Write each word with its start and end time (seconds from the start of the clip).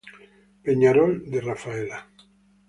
Peñarol 0.63 1.13
de 1.31 1.39
Rafaela 1.47 1.99